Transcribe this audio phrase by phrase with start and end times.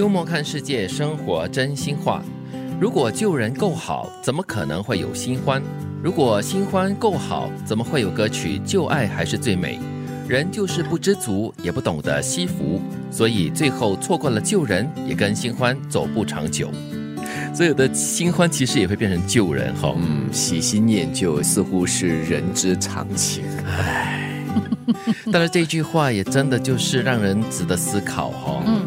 [0.00, 2.22] 幽默看世界，生活真心话。
[2.80, 5.62] 如果旧人够好，怎么可能会有新欢？
[6.02, 9.78] 如果新欢够好，怎么会有歌曲《旧爱还是最美》？
[10.26, 16.70] 人就是不知足，也不懂得惜福，所以最后错过了旧人，也跟新欢走不长久。
[17.52, 19.94] 所有的新欢其实也会变成旧人哈。
[19.98, 23.44] 嗯，喜新厌旧似乎是人之常情。
[23.66, 24.46] 唉，
[25.30, 28.62] 但是这句话也真的就是让人值得思考哈。
[28.66, 28.79] 嗯，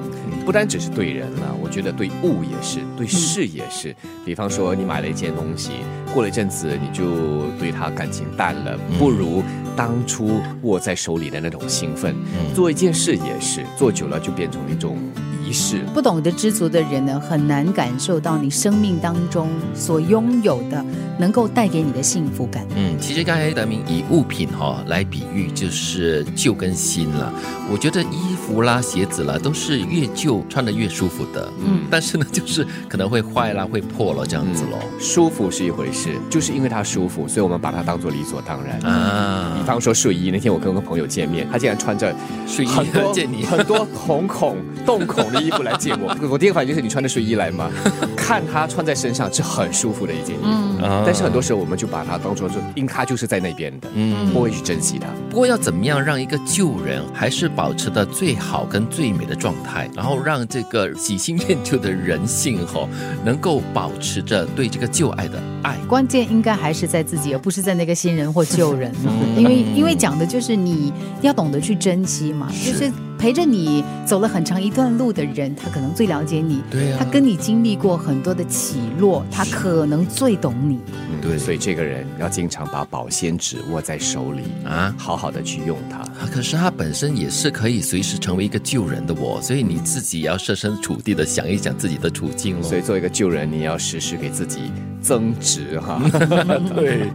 [0.45, 3.95] 不单只是对人了，我觉得对物也是，对事也是。
[4.25, 5.71] 比方说，你买了一件东西，
[6.13, 9.44] 过了一阵子，你就对他感情淡了，不如
[9.76, 12.16] 当初握在手里的那种兴奋。
[12.53, 14.98] 做一件事也是，做久了就变成一种。
[15.45, 20.84] 仪式不懂得知足的人呢，很难感受到你生命当中所拥有的
[21.20, 22.66] 能够带给你的幸福感。
[22.77, 27.34] 嗯，其实刚才德明以物品哈来比喻，就是旧跟新了。
[27.70, 31.52] 我觉得衣服啦、鞋子啦，都是越旧穿的越舒服的。
[31.59, 34.77] 嗯，但是呢，就是可能会坏啦、会破了这样子喽。
[34.98, 39.53] 舒服是一回事，就是因为它舒服，所以我们把它当做理所当然啊。
[39.57, 42.15] 比方说睡衣，那天我跟个朋友见面，他竟然穿着
[42.47, 42.69] 睡衣
[43.13, 45.23] 见你，很多瞳孔、洞孔。
[45.33, 47.71] 的衣服来见我， 我第一个反应就是你穿的睡衣来吗？
[48.15, 55.07] 看他穿在身上是很舒服的一件衣服，但是很多时候我们就把它当做就因他就是在那边的，嗯，不会去珍惜它。
[55.29, 62.87] 不过要怎么样让一个旧人还是保持的最好跟最美的状态，然后让这个喜新厌旧的人性哈
[63.23, 65.77] 能够保持着对这个旧爱的爱？
[65.94, 68.91] 关键应该还是在自己，而不是在那个新人或旧人，
[69.38, 70.91] 因为因为讲的就是你
[71.22, 72.91] 要懂得去珍惜嘛，就是。
[73.23, 76.61] 陪着你走了很长一段路的人，他可能最了解你。
[76.69, 80.77] 对呀，他跟你经历过很多的起落，他可能最懂你。
[81.21, 86.03] 对，所以这个人要经常把保鲜纸握在手里啊，好好的去用它。
[86.25, 94.69] 可是他本身也是可以随时成为一个救人的我，所以你自己要设身处地的想一想自己的处境喽所以做一个救人，你要时时给自己
[95.02, 96.02] 增值哈。
[96.75, 97.09] 对，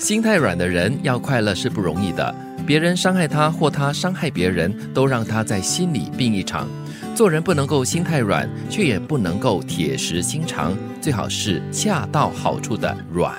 [0.00, 2.34] 心太软的人要快乐是不容易的。
[2.68, 6.68] 别人伤害他或他伤害别人，都让他在心里病一场。
[7.18, 13.34] 做人不能够心太软，却也不能够铁石心肠，最好是恰到好处的软。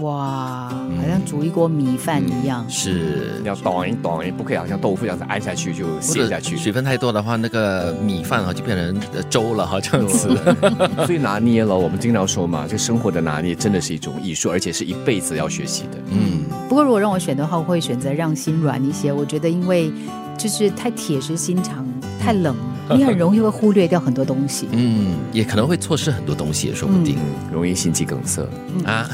[0.00, 6.56] 哇，好像煮一锅米饭一样，是要短一短一，不可以好像豆腐这样子按下去就陷下去。
[6.56, 10.34] 水分太多的话，那个米饭啊就变成粥了哈，这样子。
[11.04, 15.98] 所以拿捏了，我们经常说嘛，这生活的拿捏真的是一种艺术，而且是一辈子要学习的。
[16.10, 19.12] 嗯，不过如果让我选的话，我会选择让心软一些。
[19.12, 19.92] 我觉得因为
[20.38, 21.86] 就是太铁石心肠，
[22.18, 22.56] 太冷。
[22.96, 27.16] 你很容易会忽略掉很多东西，嗯，也可能会错失很多东西，也说不定，
[27.52, 28.42] 容易心肌梗塞
[28.84, 29.06] 啊！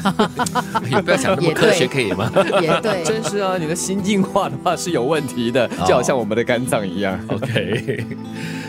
[1.04, 2.30] 不要想那么科学，可以吗？
[2.60, 7.18] 也对， 真是啊，你的心硬化的话是有问题的，就好像我们的肝脏一样。
[7.28, 8.06] OK，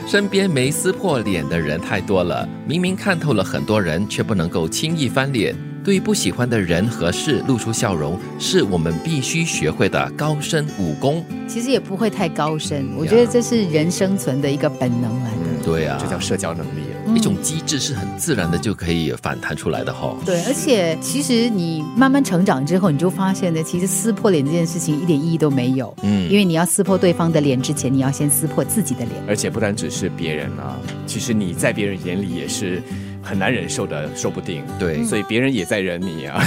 [0.08, 5.56] 身边没撕破脸的人太多了，明明看透了很多人，却不能够轻易翻脸。
[5.86, 11.24] 对不喜欢的人和事露出笑容，是我们必须学会的高深武功。
[11.48, 15.64] 其实也不会太高深，我觉得这是人生存的一个本能来的。
[15.64, 16.82] 对啊，这叫社交能力，
[17.16, 20.16] 一种机制是很自然的就可以反弹出来的哈。
[20.26, 25.96] 对，而且其实你慢慢成长之后，你就发现呢，其实撕破脸这件事情一点意义都没有。
[26.02, 29.12] 嗯，因为你要撕破对方的脸之前，你要先撕破自己的脸。
[29.28, 32.82] 而且不单只是别人啊，其实你在别人眼里也是。
[33.26, 34.64] 很难忍受的，说不定。
[34.80, 36.42] 对，所以别人也在忍你啊。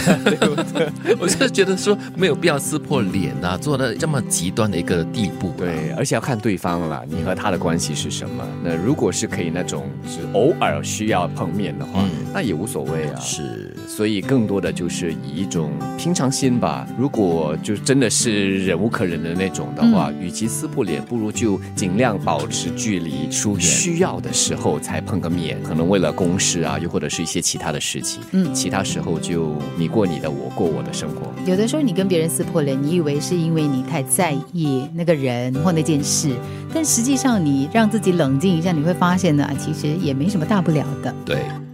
[1.18, 5.52] 我是觉得说没有必要撕破脸啊，做到这么极端的一个地步。
[5.58, 8.46] 对，而且要看对方了，你和他的关系是什么。
[8.62, 13.18] 那如果是可以那种只偶尔需要碰面的话，那也无所谓啊。
[13.20, 16.86] 是，所以更多的就是以一种平常心吧。
[16.96, 23.60] 如果就真的是忍无可忍的那种的话，与其撕破脸，不如就尽量保持距离，疏远。
[23.60, 26.68] 需要的时候才碰个面，可能为了公事啊。
[26.68, 31.32] 啊，又或者是一些其他的事情，嗯，其他时候就你过你的，我过我的生活。
[31.46, 36.28] 有的时候你跟别人撕破脸，你以为是因为你太在意那个人或那件事，
[36.74, 41.14] 但实际上你让自己冷静一下，你会发现呢，其实也没什么大不了的。
[41.24, 41.67] 对，如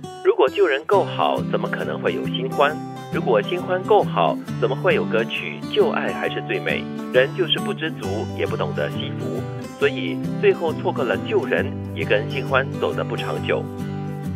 [0.45, 2.77] 果旧人够好，怎么可能会有新欢？
[3.15, 6.85] 如果新欢够好，怎么会有歌曲《旧爱还是最美》？
[7.15, 8.07] 人就是不知足，
[8.39, 9.41] 也不懂得惜福，
[9.79, 13.65] 所以最后错过了旧人，也跟新欢走得不长久。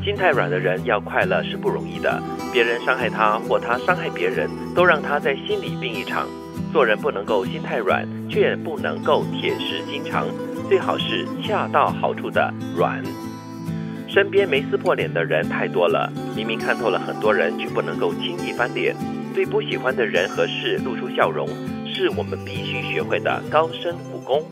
[0.02, 2.22] 心太软的人要快乐是不容易的，
[2.54, 6.26] 别人伤害他或他伤害别人，都让他在心里病一场。
[6.72, 10.26] 做人不能够心太软，却不能够铁石心肠，
[10.70, 13.02] 最好是恰到好处的软。
[14.08, 18.96] 身边没撕破脸的人太多了，明明看透了很多人，却不能够轻易翻脸。
[19.34, 21.46] 对不喜欢的人和事露出笑容，
[21.86, 24.42] 是我们必须学会的高深武功。